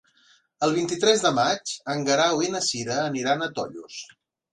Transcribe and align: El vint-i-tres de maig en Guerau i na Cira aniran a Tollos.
El 0.67 0.71
vint-i-tres 0.77 1.19
de 1.25 1.31
maig 1.39 1.73
en 1.93 2.01
Guerau 2.07 2.41
i 2.47 2.49
na 2.55 2.61
Cira 2.69 2.97
aniran 3.11 3.45
a 3.45 3.51
Tollos. 3.61 4.01